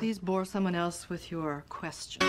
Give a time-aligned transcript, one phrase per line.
[0.00, 2.22] Please bore someone else with your question.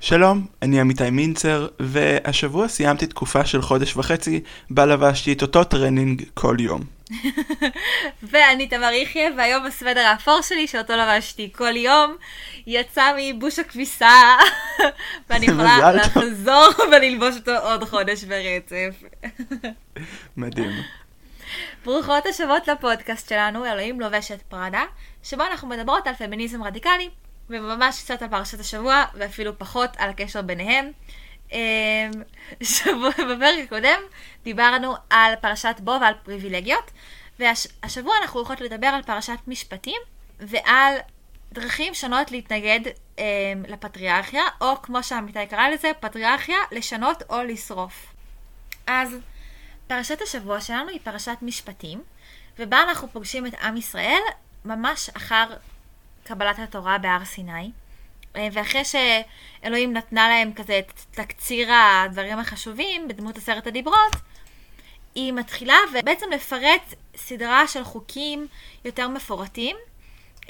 [0.00, 6.22] שלום, אני עמיתי מינצר, והשבוע סיימתי תקופה של חודש וחצי בה לבשתי את אותו טרנינג
[6.34, 6.80] כל יום.
[8.30, 12.16] ואני תמר יחיא, והיום הסוודר האפור שלי, שאותו לבשתי כל יום,
[12.66, 14.36] יצא מייבוש הכביסה,
[15.30, 15.92] ואני יכולה.
[15.92, 19.02] לחזור וללבוש אותו עוד חודש ברצף.
[20.36, 20.70] מדהים.
[21.84, 24.84] ברוכות השבות לפודקאסט שלנו, אלוהים לובשת פראדה,
[25.22, 27.10] שבו אנחנו מדברות על פמיניזם רדיקלי,
[27.50, 30.90] וממש קצת על פרשת השבוע, ואפילו פחות על הקשר ביניהם.
[31.52, 31.58] אמ,
[32.62, 34.00] שבוע, בפרק הקודם
[34.44, 36.90] דיברנו על פרשת בו ועל פריבילגיות,
[37.38, 40.00] והשבוע אנחנו הולכות לדבר על פרשת משפטים,
[40.40, 40.94] ועל
[41.52, 42.80] דרכים שונות להתנגד
[43.18, 43.24] אמ,
[43.68, 48.06] לפטריארכיה, או כמו שעמיתי קרא לזה, פטריארכיה, לשנות או לשרוף.
[48.86, 49.16] אז
[49.86, 52.02] פרשת השבוע שלנו היא פרשת משפטים,
[52.58, 54.20] ובה אנחנו פוגשים את עם ישראל
[54.64, 55.46] ממש אחר
[56.24, 57.70] קבלת התורה בהר סיני.
[58.36, 64.16] אה, ואחרי שאלוהים נתנה להם כזה את תקציר הדברים החשובים בדמות עשרת הדיברות,
[65.14, 68.46] היא מתחילה ובעצם לפרט סדרה של חוקים
[68.84, 69.76] יותר מפורטים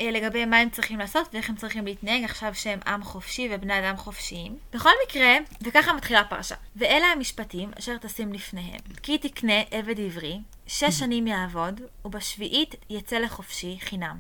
[0.01, 3.97] לגבי מה הם צריכים לעשות ואיך הם צריכים להתנהג עכשיו שהם עם חופשי ובני אדם
[3.97, 4.59] חופשיים.
[4.73, 6.55] בכל מקרה, וככה מתחילה הפרשה.
[6.77, 8.81] ואלה המשפטים אשר תשים לפניהם.
[9.03, 14.17] כי תקנה עבד עברי, שש שנים יעבוד, ובשביעית יצא לחופשי חינם.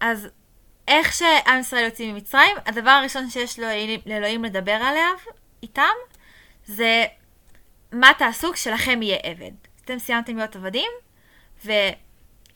[0.00, 0.28] אז
[0.88, 3.58] איך שעם ישראל יוצאים ממצרים, הדבר הראשון שיש
[4.06, 5.14] לאלוהים, לדבר עליו,
[5.62, 5.82] איתם,
[6.64, 7.04] זה
[7.92, 9.52] מה תעשו כשלכם יהיה עבד.
[9.84, 10.90] אתם סיימתם להיות עבדים,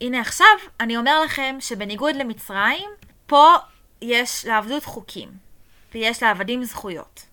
[0.01, 0.47] והנה עכשיו
[0.81, 2.91] אני אומר לכם שבניגוד למצרים,
[3.27, 3.55] פה
[4.03, 5.29] יש לעבדות חוקים,
[5.95, 7.27] ויש לעבדים זכויות.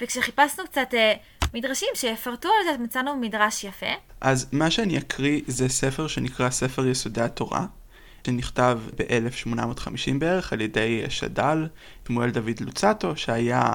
[0.00, 1.12] וכשחיפשנו קצת אה,
[1.54, 3.86] מדרשים שיפרטו על זה, מצאנו מדרש יפה.
[4.20, 7.66] אז מה שאני אקריא זה ספר שנקרא ספר יסודי התורה,
[8.26, 11.66] שנכתב ב-1850 בערך על ידי שד"ל,
[12.06, 13.72] שמואל דוד לוצטו, שהיה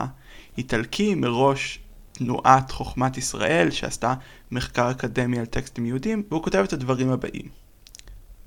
[0.58, 1.80] איטלקי מראש
[2.12, 4.14] תנועת חוכמת ישראל, שעשתה
[4.52, 7.65] מחקר אקדמי על טקסטים יהודים, והוא כותב את הדברים הבאים.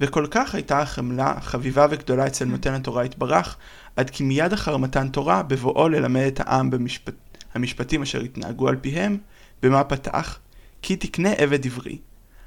[0.00, 3.56] וכל כך הייתה החמלה חביבה וגדולה אצל נותן התורה יתברך,
[3.96, 7.14] עד כי מיד אחר מתן תורה, בבואו ללמד את העם במשפט...
[7.54, 9.18] המשפטים אשר התנהגו על פיהם,
[9.62, 10.38] במה פתח?
[10.82, 11.98] כי תקנה עבד עברי.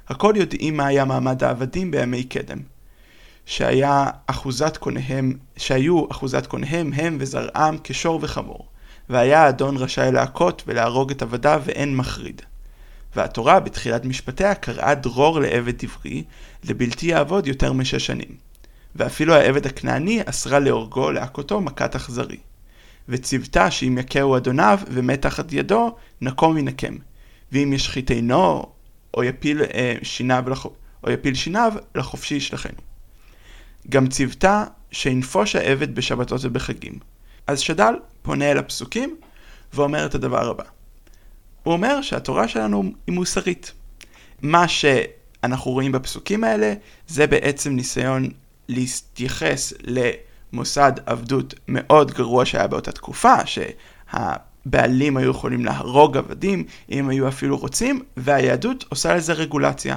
[0.08, 2.58] הכל יודעים מה היה מעמד העבדים בימי קדם.
[3.46, 8.68] שהיה אחוזת קוניהם, שהיו אחוזת קוניהם הם וזרעם כשור וחמור.
[9.08, 12.42] והיה האדון רשאי להכות ולהרוג את עבדיו ואין מחריד.
[13.16, 16.24] והתורה בתחילת משפטיה קראה דרור לעבד עברי,
[16.64, 18.36] לבלתי יעבוד יותר משש שנים.
[18.96, 22.36] ואפילו העבד הכנעני אסרה להורגו להכותו מכת אכזרי.
[23.08, 26.96] וציוותה שאם יכהו אדוניו ומת תחת ידו, נקום ינקם.
[27.52, 28.66] ואם ישחית עינו,
[29.14, 30.66] או יפיל, אה, שיניו, לח...
[31.04, 32.78] או יפיל שיניו, לחופשי ישלחנו.
[33.88, 36.98] גם ציוותה שינפוש העבד בשבתות ובחגים.
[37.46, 39.16] אז שד"ל פונה אל הפסוקים
[39.72, 40.64] ואומר את הדבר הבא.
[41.62, 43.72] הוא אומר שהתורה שלנו היא מוסרית.
[44.42, 46.74] מה שאנחנו רואים בפסוקים האלה
[47.08, 48.28] זה בעצם ניסיון
[48.68, 57.28] להתייחס למוסד עבדות מאוד גרוע שהיה באותה תקופה, שהבעלים היו יכולים להרוג עבדים אם היו
[57.28, 59.96] אפילו רוצים, והיהדות עושה לזה רגולציה.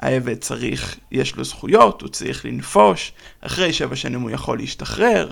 [0.00, 5.30] העבד צריך, יש לו זכויות, הוא צריך לנפוש, אחרי שבע שנים הוא יכול להשתחרר,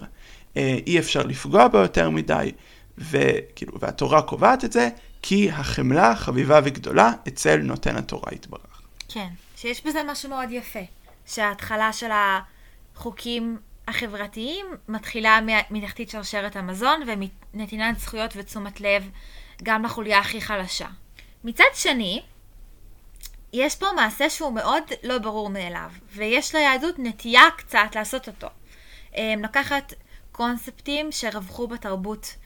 [0.57, 2.53] אה, אי אפשר לפגוע בו יותר מדי,
[2.99, 4.89] וכאילו, והתורה קובעת את זה,
[5.23, 8.83] כי החמלה חביבה וגדולה אצל נותן התורה יתברך.
[9.09, 10.81] כן, שיש בזה משהו מאוד יפה,
[11.27, 12.11] שההתחלה של
[12.95, 15.39] החוקים החברתיים מתחילה
[15.71, 19.11] מתחתית שרשרת המזון ומנתינת זכויות ותשומת לב
[19.63, 20.87] גם לחוליה הכי חלשה.
[21.45, 22.23] מצד שני,
[23.53, 28.49] יש פה מעשה שהוא מאוד לא ברור מאליו, ויש ליהדות נטייה קצת לעשות אותו.
[29.15, 29.93] הם לקחת
[30.33, 32.37] קונספטים שרווחו בתרבות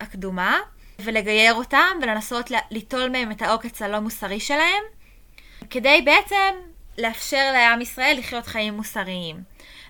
[0.00, 0.58] הקדומה,
[0.98, 4.82] ולגייר אותם, ולנסות ליטול מהם את העוקץ הלא מוסרי שלהם,
[5.70, 6.54] כדי בעצם
[6.98, 9.36] לאפשר לעם ישראל לחיות חיים מוסריים.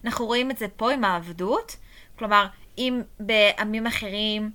[0.05, 1.77] אנחנו רואים את זה פה עם העבדות,
[2.19, 2.47] כלומר,
[2.79, 4.51] אם בעמים אחרים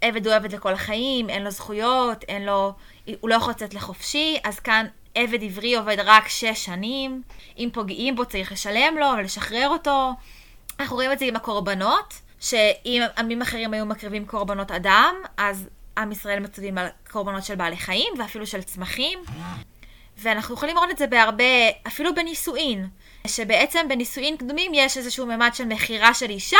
[0.00, 2.72] עבד הוא עבד לכל החיים, אין לו זכויות, אין לו,
[3.20, 7.22] הוא לא יכול לצאת לחופשי, אז כאן עבד עברי עובד רק שש שנים,
[7.58, 10.10] אם פוגעים בו צריך לשלם לו ולשחרר אותו.
[10.80, 16.12] אנחנו רואים את זה עם הקורבנות, שאם עמים אחרים היו מקריבים קורבנות אדם, אז עם
[16.12, 19.18] ישראל מצווים על קורבנות של בעלי חיים ואפילו של צמחים.
[20.18, 21.44] ואנחנו יכולים לראות את זה בהרבה,
[21.86, 22.88] אפילו בנישואין,
[23.26, 26.58] שבעצם בנישואין קדומים יש איזשהו ממד של מכירה של אישה,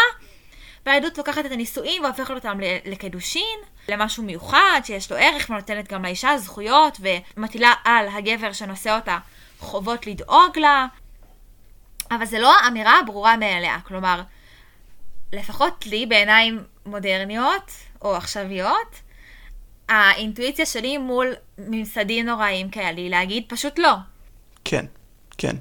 [0.87, 3.59] והעדות לוקחת את הנישואין והופכת אותם לקדושין,
[3.89, 7.01] למשהו מיוחד, שיש לו ערך ונותנת גם לאישה זכויות,
[7.37, 9.19] ומטילה על הגבר שנושא אותה
[9.59, 10.87] חובות לדאוג לה,
[12.11, 13.79] אבל זה לא אמירה ברורה מאליה.
[13.81, 14.23] כלומר,
[15.33, 19.01] לפחות לי בעיניים מודרניות או עכשוויות,
[19.93, 23.95] האינטואיציה שלי מול ממסדים נוראים כאלה היא להגיד פשוט לא.
[24.65, 24.85] כן,
[25.39, 25.57] כן.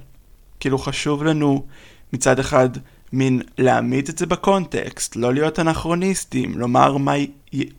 [0.60, 1.66] כאילו חשוב לנו
[2.12, 2.68] מצד אחד
[3.12, 7.12] מין להעמיד את זה בקונטקסט, לא להיות אנכרוניסטים, לומר מה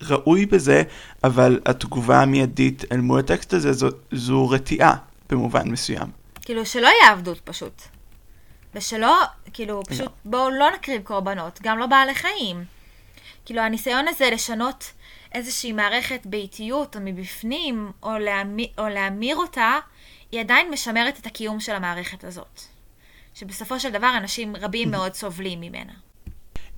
[0.02, 0.84] ראוי בזה,
[1.24, 4.96] אבל התגובה המיידית אל מול הטקסט הזה זו, זו רתיעה
[5.30, 6.08] במובן מסוים.
[6.42, 7.82] כאילו שלא יהיה עבדות פשוט.
[8.76, 9.18] ושלא,
[9.54, 10.12] כאילו, פשוט לא.
[10.26, 12.64] בואו לא נקריב קורבנות, גם לא בעלי חיים.
[13.46, 14.92] כאילו, הניסיון הזה לשנות
[15.34, 19.80] איזושהי מערכת באיטיות או מבפנים, או, להמיר, או להמיר אותה,
[20.32, 22.62] היא עדיין משמרת את הקיום של המערכת הזאת.
[23.34, 25.94] שבסופו של דבר אנשים רבים מאוד סובלים ממנה.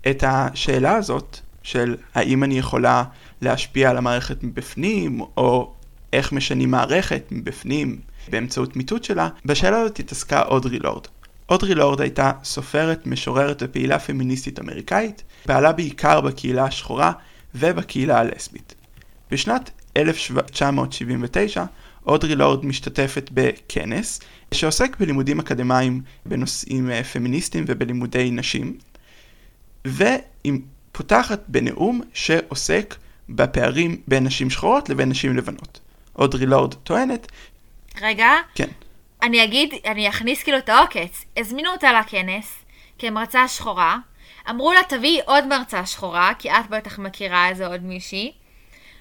[0.10, 3.04] את השאלה הזאת, של האם אני יכולה
[3.42, 5.74] להשפיע על המערכת מבפנים, או
[6.14, 11.08] איך משנים מערכת מבפנים באמצעות מיטוט שלה, בשאלה הזאת התעסקה אודרי לורד.
[11.50, 17.12] אודרי לורד הייתה סופרת, משוררת ופעילה פמיניסטית אמריקאית, פעלה בעיקר בקהילה השחורה
[17.56, 18.76] ובקהילה הלסבית.
[19.32, 21.64] בשנת 1979
[22.06, 24.22] אודרי לורד משתתפת בכנס
[24.54, 28.78] שעוסק בלימודים אקדמיים בנושאים אה, פמיניסטיים ובלימודי נשים,
[29.86, 30.54] והיא
[30.92, 32.96] פותחת בנאום שעוסק
[33.30, 35.80] בפערים בין נשים שחורות לבין נשים לבנות.
[36.16, 37.32] אודרי לורד טוענת...
[38.02, 38.30] רגע.
[38.56, 38.68] כן.
[39.24, 41.26] אני אגיד, אני אכניס כאילו את העוקץ.
[41.38, 42.56] הזמינו אותה לכנס
[43.00, 43.98] כמרצה שחורה,
[44.50, 48.34] אמרו לה תביאי עוד מרצה שחורה, כי את בטח מכירה איזה עוד מישהי,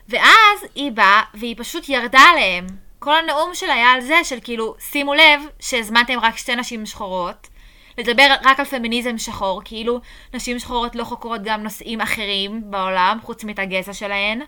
[0.09, 2.67] ואז היא באה והיא פשוט ירדה עליהם.
[2.99, 7.49] כל הנאום שלה היה על זה של כאילו, שימו לב שהזמנתם רק שתי נשים שחורות,
[7.99, 10.01] לדבר רק על פמיניזם שחור, כאילו
[10.35, 14.41] נשים שחורות לא חוקרות גם נושאים אחרים בעולם, חוץ מאת הגזע שלהן.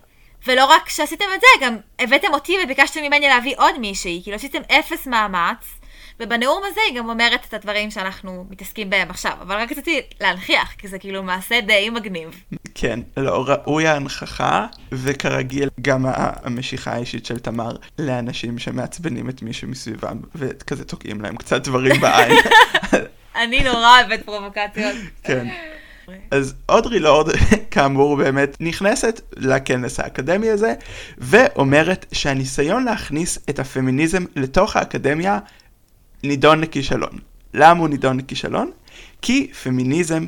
[0.46, 4.60] ולא רק שעשיתם את זה, גם הבאתם אותי וביקשתם ממני להביא עוד מישהי, כאילו עשיתם
[4.78, 5.78] אפס מאמץ,
[6.20, 10.74] ובנאום הזה היא גם אומרת את הדברים שאנחנו מתעסקים בהם עכשיו, אבל רק רציתי להנכיח,
[10.78, 12.42] כי זה כאילו מעשה די מגניב.
[12.74, 20.20] כן, לא, ראוי ההנכחה, וכרגיל גם המשיכה האישית של תמר לאנשים שמעצבנים את מישהו מסביבם,
[20.34, 22.36] וכזה תוקעים להם קצת דברים בעין.
[23.42, 24.96] אני נורא אוהבת פרובוקציות.
[25.22, 25.48] כן.
[26.30, 27.28] אז אודרי לורד,
[27.70, 30.74] כאמור, באמת נכנסת לכנס האקדמי הזה,
[31.18, 35.38] ואומרת שהניסיון להכניס את הפמיניזם לתוך האקדמיה
[36.22, 37.18] נידון לכישלון.
[37.54, 38.70] למה הוא נידון לכישלון?
[39.22, 40.26] כי פמיניזם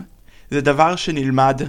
[0.51, 1.63] זה דבר שנלמד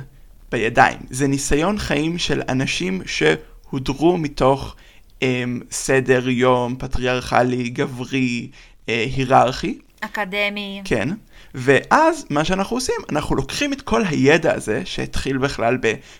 [0.51, 0.99] בידיים.
[1.09, 4.75] זה ניסיון חיים של אנשים שהודרו מתוך
[5.21, 8.49] אמ, סדר יום פטריארכלי, גברי,
[8.89, 9.79] אה, היררכי.
[10.01, 10.81] אקדמי.
[10.85, 11.09] כן.
[11.55, 15.77] ואז מה שאנחנו עושים, אנחנו לוקחים את כל הידע הזה, שהתחיל בכלל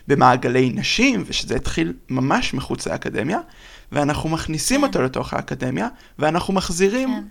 [0.08, 3.38] במעגלי נשים, ושזה התחיל ממש מחוץ לאקדמיה,
[3.92, 4.86] ואנחנו מכניסים כן.
[4.86, 5.88] אותו לתוך האקדמיה,
[6.18, 7.22] ואנחנו מחזירים, כן.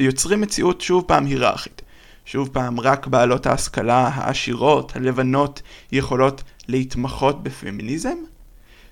[0.00, 1.82] יוצרים מציאות שוב פעם היררכית.
[2.24, 5.62] שוב פעם, רק בעלות ההשכלה העשירות, הלבנות,
[5.92, 8.16] יכולות להתמחות בפמיניזם,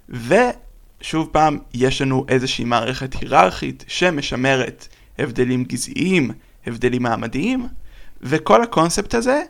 [0.08, 4.88] ושוב פעם, יש לנו איזושהי מערכת היררכית שמשמרת
[5.18, 6.30] הבדלים גזעיים,
[6.66, 7.68] הבדלים מעמדיים,
[8.22, 9.42] וכל הקונספט הזה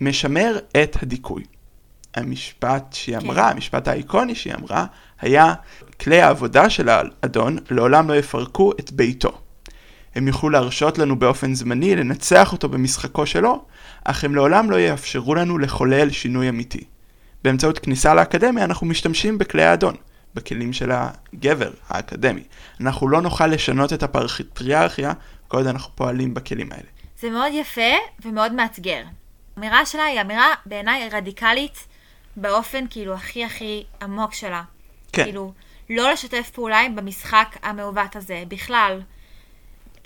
[0.00, 1.44] משמר את הדיכוי.
[2.14, 3.16] המשפט שהיא.
[3.16, 3.54] אמרה, כן.
[3.54, 4.86] המשפט האיקוני שהיא אמרה,
[5.20, 5.54] היה
[6.00, 9.40] כלי העבודה של האדון לעולם לא יפרקו את ביתו.
[10.14, 13.64] הם יוכלו להרשות לנו באופן זמני לנצח אותו במשחקו שלו,
[14.04, 16.84] אך הם לעולם לא יאפשרו לנו לחולל שינוי אמיתי.
[17.44, 19.94] באמצעות כניסה לאקדמיה אנחנו משתמשים בכלי האדון,
[20.34, 22.42] בכלים של הגבר האקדמי.
[22.80, 25.12] אנחנו לא נוכל לשנות את הפטריארכיה
[25.48, 26.88] כל עוד אנחנו פועלים בכלים האלה.
[27.20, 27.90] זה מאוד יפה
[28.24, 29.02] ומאוד מאתגר.
[29.56, 31.86] האמירה שלה היא אמירה בעיניי רדיקלית
[32.36, 34.62] באופן כאילו הכי הכי עמוק שלה.
[35.12, 35.24] כן.
[35.24, 35.52] כאילו,
[35.90, 39.00] לא לשתף פעולה במשחק המעוות הזה בכלל.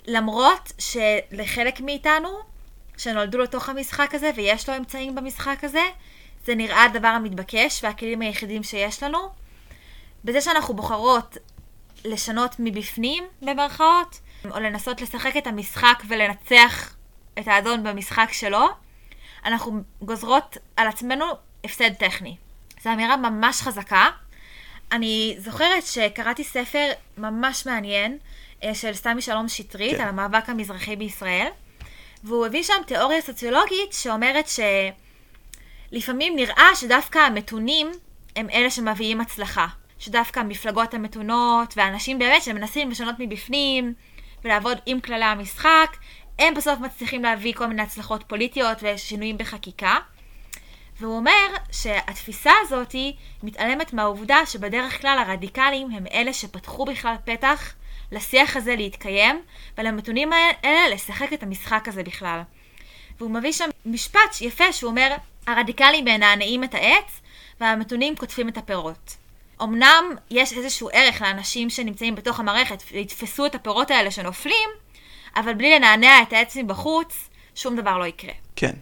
[0.07, 2.29] למרות שלחלק מאיתנו,
[2.97, 5.83] שנולדו לתוך המשחק הזה ויש לו אמצעים במשחק הזה,
[6.45, 9.29] זה נראה הדבר המתבקש והכלים היחידים שיש לנו.
[10.25, 11.37] בזה שאנחנו בוחרות
[12.05, 14.19] לשנות מבפנים, במרכאות,
[14.51, 16.95] או לנסות לשחק את המשחק ולנצח
[17.39, 18.67] את האדון במשחק שלו,
[19.45, 21.25] אנחנו גוזרות על עצמנו
[21.63, 22.37] הפסד טכני.
[22.83, 24.09] זו אמירה ממש חזקה.
[24.91, 28.17] אני זוכרת שקראתי ספר ממש מעניין
[28.73, 30.01] של סתמי שלום שטרית כן.
[30.01, 31.47] על המאבק המזרחי בישראל,
[32.23, 34.45] והוא הביא שם תיאוריה סוציולוגית שאומרת
[35.91, 37.91] שלפעמים נראה שדווקא המתונים
[38.35, 39.67] הם אלה שמביאים הצלחה.
[39.99, 43.93] שדווקא המפלגות המתונות והאנשים באמת שמנסים לשנות מבפנים
[44.43, 45.97] ולעבוד עם כללי המשחק,
[46.39, 49.97] הם בסוף מצליחים להביא כל מיני הצלחות פוליטיות ושינויים בחקיקה.
[50.99, 52.95] והוא אומר שהתפיסה הזאת
[53.43, 57.73] מתעלמת מהעובדה שבדרך כלל הרדיקלים הם אלה שפתחו בכלל פתח
[58.13, 59.41] לשיח הזה להתקיים,
[59.77, 62.41] ולמתונים האלה לשחק את המשחק הזה בכלל.
[63.19, 65.15] והוא מביא שם משפט יפה שהוא אומר,
[65.47, 67.21] הרדיקלים מנענעים את העץ,
[67.61, 69.17] והמתונים קוטפים את הפירות.
[69.63, 74.69] אמנם יש איזשהו ערך לאנשים שנמצאים בתוך המערכת ויתפסו את הפירות האלה שנופלים,
[75.35, 78.33] אבל בלי לנענע את העץ מבחוץ, שום דבר לא יקרה.
[78.55, 78.73] כן.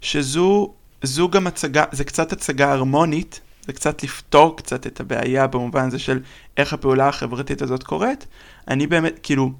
[0.00, 5.86] שזו זו גם הצגה, זה קצת הצגה הרמונית, זה קצת לפתור קצת את הבעיה במובן
[5.86, 6.20] הזה של
[6.56, 8.26] איך הפעולה החברתית הזאת קורית.
[8.68, 9.52] אני באמת, כאילו,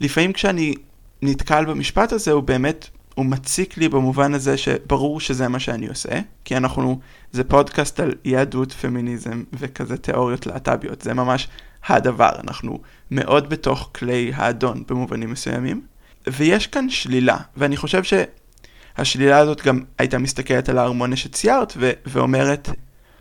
[0.00, 0.74] לפעמים כשאני
[1.22, 6.20] נתקל במשפט הזה, הוא באמת, הוא מציק לי במובן הזה שברור שזה מה שאני עושה,
[6.44, 7.00] כי אנחנו,
[7.32, 11.48] זה פודקאסט על יהדות, פמיניזם וכזה תיאוריות להט"ביות, זה ממש
[11.86, 12.80] הדבר, אנחנו
[13.10, 15.82] מאוד בתוך כלי האדון במובנים מסוימים.
[16.26, 22.68] ויש כאן שלילה, ואני חושב שהשלילה הזאת גם הייתה מסתכלת על ההרמוניה שציירת ו- ואומרת,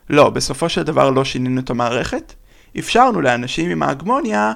[0.09, 2.33] לא, בסופו של דבר לא שינינו את המערכת,
[2.79, 4.53] אפשרנו לאנשים עם ההגמוניה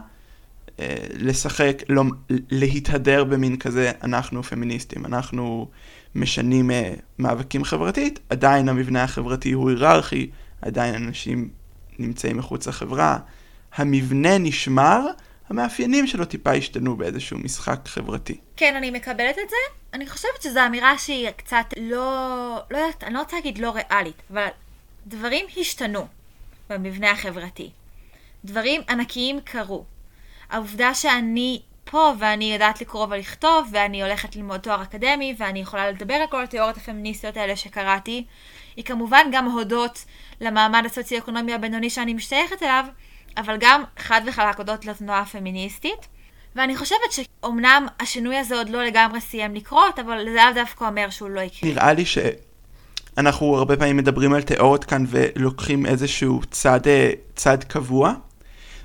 [0.79, 5.67] אה, לשחק, לא, להתהדר במין כזה, אנחנו פמיניסטים, אנחנו
[6.15, 10.29] משנים אה, מאבקים חברתית, עדיין המבנה החברתי הוא היררכי,
[10.61, 11.49] עדיין אנשים
[11.99, 13.17] נמצאים מחוץ לחברה,
[13.75, 15.01] המבנה נשמר,
[15.49, 18.37] המאפיינים שלו טיפה השתנו באיזשהו משחק חברתי.
[18.55, 19.55] כן, אני מקבלת את זה.
[19.93, 24.21] אני חושבת שזו אמירה שהיא קצת לא, לא יודעת, אני לא רוצה להגיד לא ריאלית,
[24.33, 24.47] אבל
[25.07, 26.07] דברים השתנו
[26.69, 27.69] במבנה החברתי.
[28.45, 29.83] דברים ענקיים קרו.
[30.49, 36.13] העובדה שאני פה ואני יודעת לקרוא ולכתוב ואני הולכת ללמוד תואר אקדמי ואני יכולה לדבר
[36.13, 38.25] על כל התיאוריות הפמיניסטיות האלה שקראתי,
[38.75, 40.05] היא כמובן גם הודות
[40.41, 42.85] למעמד הסוציו-אקונומי הבינוני שאני משתייכת אליו,
[43.37, 46.07] אבל גם חד וחלק הודות לתנועה הפמיניסטית.
[46.55, 51.09] ואני חושבת שאומנם השינוי הזה עוד לא לגמרי סיים לקרות, אבל זה לאו דווקא אומר
[51.09, 51.69] שהוא לא יקרה.
[51.69, 52.05] נראה לי
[53.17, 58.13] שאנחנו הרבה פעמים מדברים על תיאוריות כאן ולוקחים איזשהו צד, אה, צד קבוע,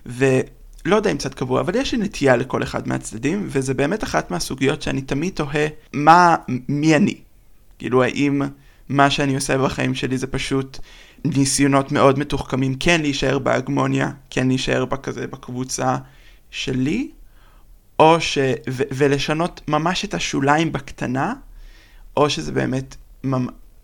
[0.07, 4.31] ולא יודע אם צד קבוע, אבל יש לי נטייה לכל אחד מהצדדים, וזה באמת אחת
[4.31, 6.37] מהסוגיות שאני תמיד תוהה, מה,
[6.69, 7.15] מי אני?
[7.79, 8.43] כאילו, האם
[8.89, 10.79] מה שאני עושה בחיים שלי זה פשוט
[11.25, 15.97] ניסיונות מאוד מתוחכמים כן להישאר בהגמוניה, כן להישאר בכזה בקבוצה
[16.51, 17.11] שלי,
[17.99, 18.39] או ש...
[18.71, 18.83] ו...
[18.93, 21.35] ולשנות ממש את השוליים בקטנה,
[22.17, 22.97] או שזה באמת,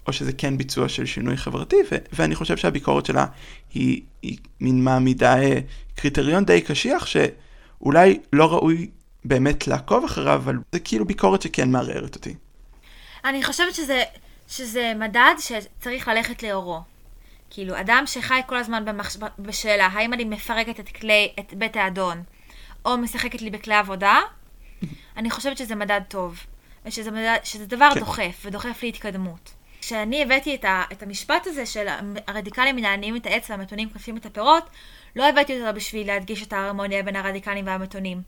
[0.08, 1.96] או שזה כן ביצוע של שינוי חברתי, ו...
[2.12, 3.26] ואני חושב שהביקורת שלה
[3.74, 5.58] היא, היא מין מעמידה אה,
[5.96, 8.90] קריטריון די קשיח, שאולי לא ראוי
[9.24, 12.34] באמת לעקוב אחריו, אבל זה כאילו ביקורת שכן מערערת אותי.
[13.24, 14.02] אני חושבת שזה,
[14.48, 16.80] שזה מדד שצריך ללכת לאורו.
[17.50, 19.16] כאילו, אדם שחי כל הזמן במחש...
[19.38, 22.22] בשאלה, האם אני מפרקת את כלי, את בית האדון,
[22.84, 24.18] או משחקת לי בכלי עבודה,
[25.16, 26.38] אני חושבת שזה מדד טוב.
[26.86, 28.00] ושזה מדד, שזה דבר כן.
[28.00, 29.57] דוחף, ודוחף להתקדמות.
[29.88, 31.86] כשאני הבאתי את, ה, את המשפט הזה של
[32.26, 34.70] הרדיקלים מנענים את העץ והמתונים קופים את הפירות,
[35.16, 38.22] לא הבאתי אותו בשביל להדגיש את ההרמוניה בין הרדיקלים והמתונים,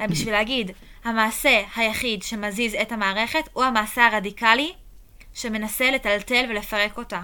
[0.00, 0.70] אלא בשביל להגיד,
[1.04, 4.72] המעשה היחיד שמזיז את המערכת הוא המעשה הרדיקלי
[5.34, 7.20] שמנסה לטלטל ולפרק אותה.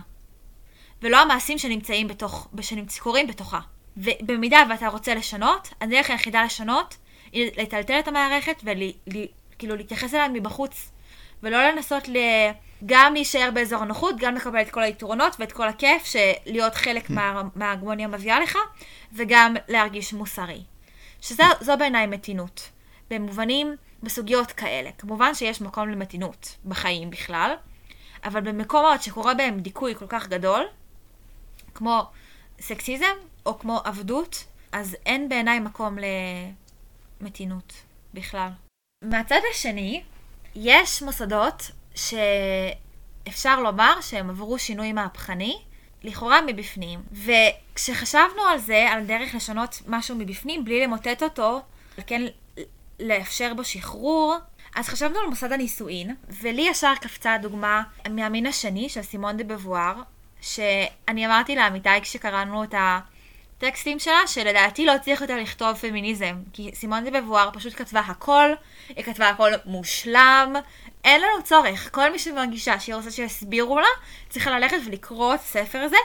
[1.03, 2.49] ולא המעשים שנמצאים בתוך,
[2.89, 3.61] שקורים בתוכה.
[3.97, 6.97] ובמידה ואתה רוצה לשנות, הדרך היחידה לשנות
[7.33, 10.91] היא לטלטל את המערכת וכאילו להתייחס אליה מבחוץ,
[11.43, 12.17] ולא לנסות ל...
[12.87, 17.13] גם להישאר באזור הנוחות, גם לקבל את כל היתרונות ואת כל הכיף שלהיות חלק mm.
[17.13, 18.59] מה, מההגמוניה מביאה לך,
[19.13, 20.63] וגם להרגיש מוסרי.
[21.21, 22.71] שזו בעיניי מתינות.
[23.11, 24.91] במובנים, בסוגיות כאלה.
[24.99, 27.55] כמובן שיש מקום למתינות בחיים בכלל,
[28.25, 30.65] אבל במקומות שקורה בהם דיכוי כל כך גדול,
[31.75, 32.03] כמו
[32.61, 35.99] סקסיזם או כמו עבדות, אז אין בעיניי מקום
[37.21, 37.73] למתינות
[38.15, 38.49] בכלל.
[39.05, 40.03] מהצד השני,
[40.55, 45.59] יש מוסדות שאפשר לומר שהם עברו שינוי מהפכני,
[46.05, 47.03] לכאורה מבפנים.
[47.13, 51.61] וכשחשבנו על זה, על דרך לשנות משהו מבפנים, בלי למוטט אותו,
[52.07, 52.23] כן
[53.01, 54.37] לאפשר בו שחרור,
[54.77, 59.95] אז חשבנו על מוסד הנישואין, ולי ישר קפצה דוגמה מהמין השני של סימון דה בבואר,
[60.41, 67.05] שאני אמרתי לעמיתי כשקראנו את הטקסטים שלה, שלדעתי לא צריך יותר לכתוב פמיניזם, כי סימון
[67.05, 68.51] דה בבואר פשוט כתבה הכל,
[68.89, 70.55] היא כתבה הכל מושלם,
[71.05, 71.89] אין לנו צורך.
[71.93, 73.87] כל מי שמרגישה שהיא רוצה שיסבירו לה,
[74.29, 75.97] צריכה ללכת ולקרוא את הספר הזה.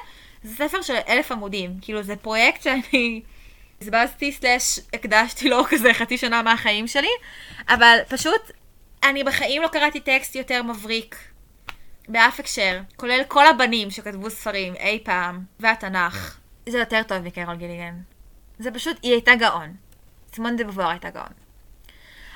[0.43, 3.21] זה ספר של אלף עמודים, כאילו זה פרויקט שאני
[3.81, 7.09] הסבזתי סלאש הקדשתי לו כזה חצי שנה מהחיים שלי,
[7.69, 8.51] אבל פשוט
[9.03, 11.15] אני בחיים לא קראתי טקסט יותר מבריק
[12.07, 16.37] באף הקשר, כולל כל הבנים שכתבו ספרים אי פעם, והתנ"ך.
[16.69, 17.95] זה יותר טוב מקרול גיליגן.
[18.59, 19.75] זה פשוט, היא הייתה גאון.
[20.33, 21.33] סימון דה בבואר הייתה גאון.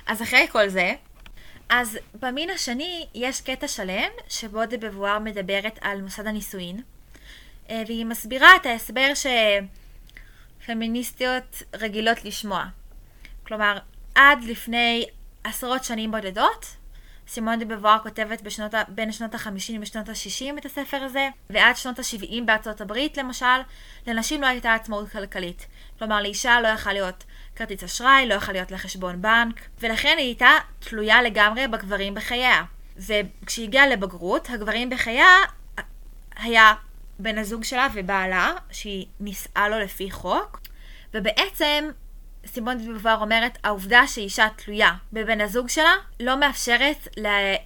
[0.05, 0.93] אז אחרי כל זה,
[1.73, 6.81] אז במין השני יש קטע שלם שבו דה בבואר מדברת על מוסד הנישואין,
[7.69, 9.11] אה, והיא מסבירה את ההסבר
[10.63, 12.65] שפמיניסטיות רגילות לשמוע.
[13.47, 13.77] כלומר,
[14.15, 15.05] עד לפני
[15.43, 16.65] עשרות שנים בודדות,
[17.33, 21.99] סימון דה בבואר כותבת בשנות, בין שנות ה-50 ושנות ה-60 את הספר הזה, ועד שנות
[21.99, 23.45] ה-70 בארצות הברית למשל,
[24.07, 25.67] לנשים לא הייתה עצמאות כלכלית.
[25.99, 27.23] כלומר, לאישה לא יכלה להיות
[27.55, 32.63] כרטיס אשראי, לא יכלה להיות לה חשבון בנק, ולכן היא הייתה תלויה לגמרי בגברים בחייה.
[32.97, 35.37] וכשהיא הגיעה לבגרות, הגברים בחייה
[36.35, 36.73] היה
[37.19, 40.59] בן הזוג שלה ובעלה, שהיא נישאה לו לפי חוק,
[41.13, 41.89] ובעצם
[42.45, 47.07] סימון דה בובואר אומרת, העובדה שאישה תלויה בבן הזוג שלה לא מאפשרת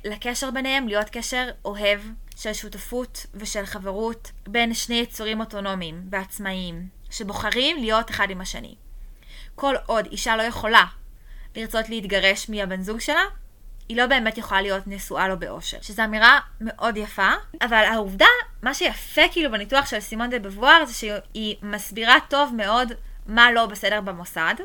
[0.05, 1.99] לקשר ביניהם להיות קשר אוהב
[2.35, 8.75] של שותפות ושל חברות בין שני יצורים אוטונומיים ועצמאיים, שבוחרים להיות אחד עם השני.
[9.55, 10.83] כל עוד אישה לא יכולה
[11.55, 13.23] לרצות להתגרש מהבן זוג שלה,
[13.89, 15.77] היא לא באמת יכולה להיות נשואה לו באושר.
[15.81, 17.29] שזו אמירה מאוד יפה,
[17.61, 18.25] אבל העובדה,
[18.61, 22.93] מה שיפה כאילו בניתוח של סימון דה בבואר, זה שהיא מסבירה טוב מאוד
[23.27, 24.55] מה לא בסדר במוסד,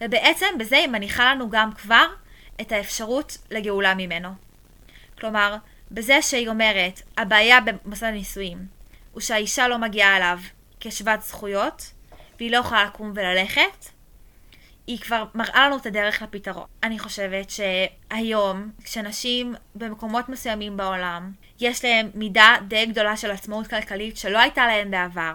[0.00, 2.06] ובעצם בזה היא מניחה לנו גם כבר
[2.60, 4.28] את האפשרות לגאולה ממנו.
[5.18, 5.56] כלומר,
[5.90, 8.66] בזה שהיא אומרת, הבעיה במוסד הנישואים
[9.12, 10.38] הוא שהאישה לא מגיעה אליו
[10.80, 11.92] כשוות זכויות,
[12.38, 13.86] והיא לא יכולה לקום וללכת,
[14.86, 16.66] היא כבר מראה לנו את הדרך לפתרון.
[16.82, 24.16] אני חושבת שהיום, כשנשים במקומות מסוימים בעולם, יש להם מידה די גדולה של עצמאות כלכלית
[24.16, 25.32] שלא הייתה להן בעבר,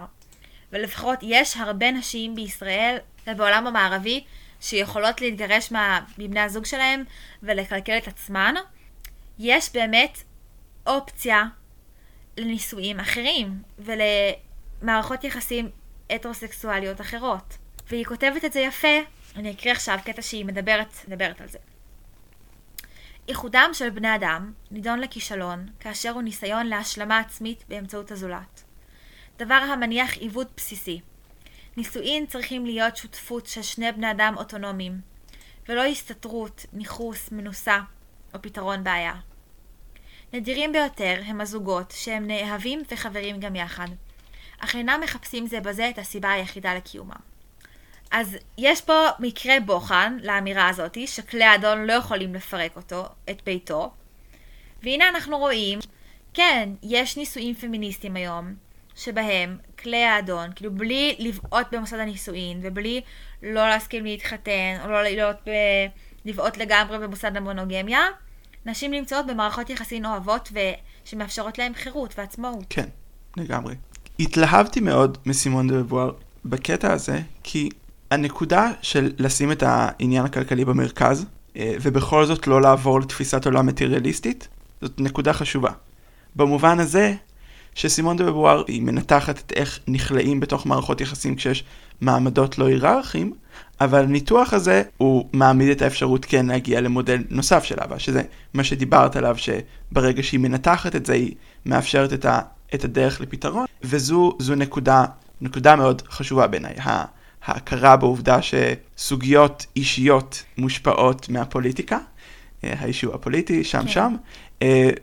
[0.72, 2.96] ולפחות יש הרבה נשים בישראל
[3.26, 4.24] ובעולם המערבי
[4.60, 5.72] שיכולות להתגרש
[6.18, 7.04] מבני הזוג שלהם
[7.42, 8.54] ולקלקל את עצמן,
[9.38, 10.18] יש באמת
[10.86, 11.44] אופציה
[12.36, 15.70] לנישואים אחרים ולמערכות יחסים
[16.10, 17.56] הטרוסקסואליות אחרות.
[17.90, 18.98] והיא כותבת את זה יפה,
[19.36, 21.58] אני אקריא עכשיו קטע שהיא מדברת, מדברת על זה.
[23.28, 28.64] איחודם של בני אדם נידון לכישלון כאשר הוא ניסיון להשלמה עצמית באמצעות הזולת.
[29.38, 31.00] דבר המניח עיוות בסיסי.
[31.76, 35.00] נישואין צריכים להיות שותפות של שני בני אדם אוטונומיים,
[35.68, 37.78] ולא הסתתרות, ניכוס, מנוסה
[38.34, 39.14] או פתרון בעיה.
[40.32, 43.88] נדירים ביותר הם הזוגות שהם נאהבים וחברים גם יחד,
[44.58, 47.20] אך אינם מחפשים זה בזה את הסיבה היחידה לקיומם.
[48.10, 53.90] אז יש פה מקרה בוחן לאמירה הזאתי, שכלי האדון לא יכולים לפרק אותו, את ביתו,
[54.82, 55.78] והנה אנחנו רואים,
[56.34, 58.67] כן, יש נישואים פמיניסטיים היום,
[58.98, 63.00] שבהם כלי האדון, כאילו בלי לבעוט במוסד הנישואין, ובלי
[63.42, 65.50] לא להסכים להתחתן, או לא להיות ב...
[66.24, 68.00] לבעוט לגמרי במוסד המונוגמיה,
[68.66, 70.52] נשים נמצאות במערכות יחסים אוהבות
[71.04, 72.64] ושמאפשרות להן חירות ועצמאות.
[72.70, 72.86] כן,
[73.36, 73.74] לגמרי.
[74.20, 76.12] התלהבתי מאוד מסימון דה בבואר
[76.44, 77.68] בקטע הזה, כי
[78.10, 84.48] הנקודה של לשים את העניין הכלכלי במרכז, אה, ובכל זאת לא לעבור לתפיסת עולם מטריאליסטית,
[84.80, 85.70] זאת נקודה חשובה.
[86.36, 87.14] במובן הזה,
[87.78, 91.64] שסימון דה בבואר היא מנתחת את איך נכלאים בתוך מערכות יחסים כשיש
[92.00, 93.32] מעמדות לא היררכיים,
[93.80, 98.22] אבל הניתוח הזה הוא מעמיד את האפשרות כן להגיע למודל נוסף של אהבה, שזה
[98.54, 101.34] מה שדיברת עליו, שברגע שהיא מנתחת את זה היא
[101.66, 102.40] מאפשרת את, ה,
[102.74, 105.04] את הדרך לפתרון, וזו נקודה,
[105.40, 106.74] נקודה מאוד חשובה בעיניי.
[107.44, 111.98] ההכרה בעובדה שסוגיות אישיות מושפעות מהפוליטיקה,
[112.64, 113.88] אה, האישו הפוליטי, שם כן.
[113.88, 114.14] שם,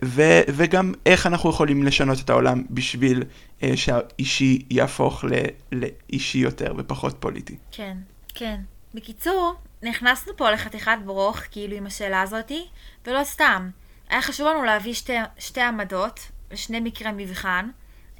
[0.05, 3.23] ו- וגם איך אנחנו יכולים לשנות את העולם בשביל
[3.63, 5.29] אה, שהאישי יהפוך ל-
[5.71, 7.55] לאישי יותר ופחות פוליטי.
[7.71, 7.97] כן,
[8.33, 8.59] כן.
[8.93, 12.65] בקיצור, נכנסנו פה לחתיכת ברוך, כאילו עם השאלה הזאתי,
[13.07, 13.69] ולא סתם.
[14.09, 16.19] היה חשוב לנו להביא שתי, שתי עמדות,
[16.53, 17.69] שני מקרי מבחן,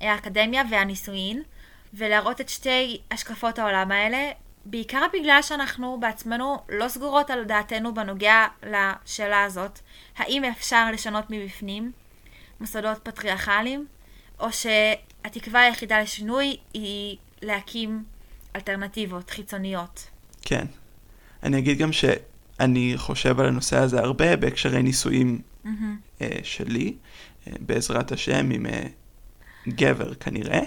[0.01, 1.43] האקדמיה והנישואין,
[1.93, 4.31] ולהראות את שתי השקפות העולם האלה,
[4.65, 9.79] בעיקר בגלל שאנחנו בעצמנו לא סגורות על דעתנו בנוגע לשאלה הזאת,
[10.17, 11.91] האם אפשר לשנות מבפנים
[12.59, 13.85] מוסדות פטריארכליים,
[14.39, 18.03] או שהתקווה היחידה לשינוי היא להקים
[18.55, 20.09] אלטרנטיבות חיצוניות.
[20.41, 20.65] כן.
[21.43, 25.69] אני אגיד גם שאני חושב על הנושא הזה הרבה בהקשרי נישואים mm-hmm.
[26.19, 26.93] uh, שלי,
[27.45, 28.69] uh, בעזרת השם, עם uh,
[29.67, 30.59] גבר כנראה,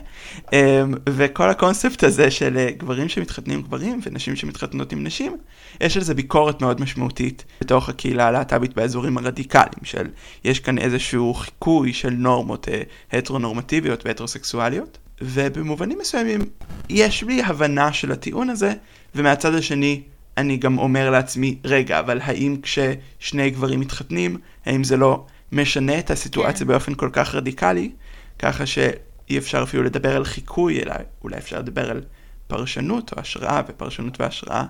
[0.52, 5.37] אמ, וכל הקונספט הזה של אה, גברים שמתחתנים עם גברים ונשים שמתחתנות עם נשים,
[5.80, 10.06] יש על זה ביקורת מאוד משמעותית בתוך הקהילה הלהט"בית באזורים הרדיקליים, של
[10.44, 12.82] יש כאן איזשהו חיקוי של נורמות אה,
[13.12, 16.40] הטרונורמטיביות והטרוסקסואליות, ובמובנים מסוימים
[16.88, 18.72] יש לי הבנה של הטיעון הזה,
[19.14, 20.02] ומהצד השני
[20.38, 26.11] אני גם אומר לעצמי, רגע, אבל האם כששני גברים מתחתנים, האם זה לא משנה את
[26.11, 26.72] הסיטואציה כן.
[26.72, 27.90] באופן כל כך רדיקלי?
[28.38, 32.03] ככה שאי אפשר אפילו לדבר על חיקוי, אלא אולי אפשר לדבר על
[32.46, 34.64] פרשנות או השראה, ופרשנות והשראה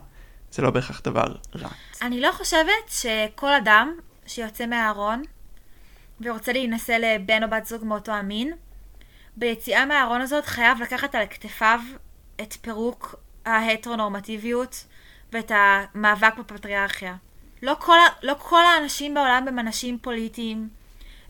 [0.51, 1.69] זה לא בהכרח דבר רע.
[2.03, 3.95] אני לא חושבת שכל אדם
[4.27, 5.23] שיוצא מהארון
[6.21, 8.53] ורוצה להינשא לבן או בת זוג מאותו המין,
[9.37, 11.81] ביציאה מהארון הזאת חייב לקחת על כתפיו
[12.41, 14.87] את פירוק ההטרונורמטיביות
[15.33, 17.17] ואת המאבק בפטריארכיה.
[17.63, 20.69] לא כל, לא כל האנשים בעולם הם אנשים פוליטיים,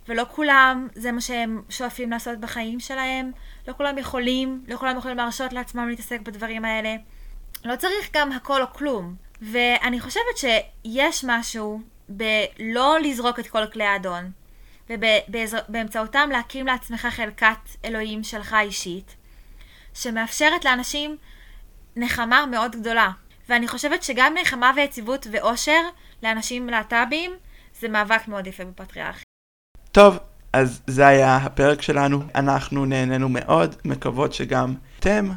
[0.09, 3.33] ולא כולם זה מה שהם שואפים לעשות בחיים שלהם,
[3.69, 6.97] לא כולם יכולים, לא כולם יכולים להרשות לעצמם להתעסק בדברים האלה.
[7.65, 9.15] לא צריך גם הכל או כלום.
[9.43, 14.31] ואני חושבת שיש משהו בלא לזרוק את כל כלי האדון,
[14.91, 19.17] ובאמצעותם להקים לעצמך חלקת אלוהים שלך אישית,
[19.95, 21.17] שמאפשרת לאנשים
[21.97, 23.11] נחמה מאוד גדולה.
[23.49, 25.81] ואני חושבת שגם נחמה ויציבות ואושר
[26.23, 27.33] לאנשים להט"בים
[27.81, 29.28] זה מאבק מאוד יפה בפטריארכיה.
[29.93, 30.19] טוב,
[30.53, 35.31] אז זה היה הפרק שלנו, אנחנו נהנינו מאוד, מקוות שגם אתם.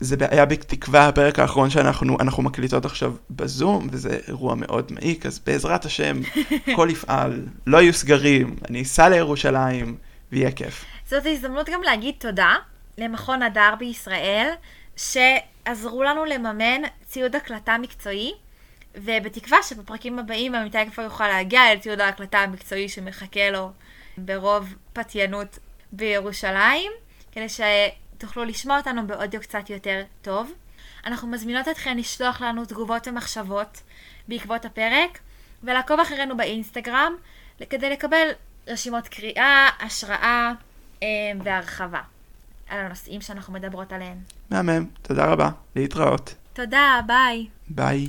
[0.00, 5.40] זה היה בתקווה הפרק האחרון שאנחנו אנחנו מקליטות עכשיו בזום, וזה אירוע מאוד מעיק, אז
[5.46, 6.20] בעזרת השם,
[6.72, 9.96] הכל יפעל, לא יהיו סגרים, אני אסע לירושלים,
[10.32, 10.84] ויהיה כיף.
[11.10, 12.54] זאת הזדמנות גם להגיד תודה
[12.98, 14.50] למכון הדר בישראל,
[14.96, 18.32] שעזרו לנו לממן ציוד הקלטה מקצועי,
[18.94, 23.70] ובתקווה שבפרקים הבאים עמיתי כבר יוכל להגיע אל ציוד ההקלטה המקצועי שמחכה לו
[24.18, 25.58] ברוב פתיינות
[25.92, 26.92] בירושלים,
[27.32, 30.52] כדי שתוכלו לשמוע אותנו באודיו קצת יותר טוב.
[31.06, 33.82] אנחנו מזמינות אתכן לשלוח לנו תגובות ומחשבות
[34.28, 35.18] בעקבות הפרק,
[35.62, 37.12] ולעקוב אחרינו באינסטגרם
[37.70, 38.28] כדי לקבל
[38.68, 40.52] רשימות קריאה, השראה
[41.02, 41.08] אה,
[41.44, 42.00] והרחבה
[42.68, 44.18] על הנושאים שאנחנו מדברות עליהם.
[44.50, 46.34] מהמם, תודה רבה, להתראות.
[46.52, 47.46] תודה, ביי.
[47.68, 48.08] ביי.